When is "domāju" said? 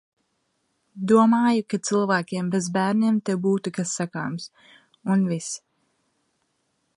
1.09-1.65